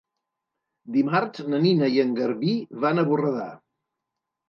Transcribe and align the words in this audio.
Dimarts 0.95 1.45
na 1.55 1.61
Nina 1.67 1.91
i 1.99 2.03
en 2.07 2.17
Garbí 2.23 2.57
van 2.87 2.99
a 2.99 3.09
Borredà. 3.15 3.49